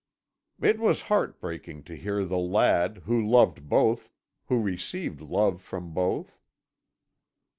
[0.59, 4.09] "It was heart breaking to hear the lad, who loved both,
[4.47, 6.39] who received love from both.